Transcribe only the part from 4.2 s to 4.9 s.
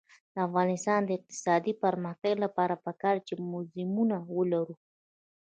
ولرو.